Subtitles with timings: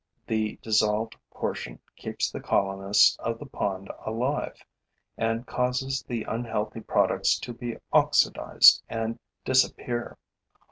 [0.25, 4.57] The dissolved portion keeps the colonists of the pond alive
[5.15, 10.17] and causes the unhealthy products to be oxidized and disappear.